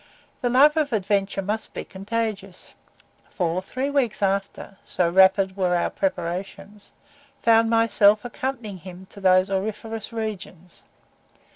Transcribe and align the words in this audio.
The 0.41 0.49
love 0.49 0.77
of 0.77 0.91
adventure 0.93 1.43
must 1.43 1.75
be 1.75 1.83
contagious, 1.85 2.73
for 3.29 3.61
three 3.61 3.91
weeks 3.91 4.23
after 4.23 4.77
(so 4.83 5.07
rapid 5.07 5.55
were 5.55 5.75
our 5.75 5.91
preparations) 5.91 6.91
found 7.43 7.69
myself 7.69 8.25
accompanying 8.25 8.79
him 8.79 9.05
to 9.11 9.21
those 9.21 9.51
auriferous 9.51 10.11
regions. 10.11 10.81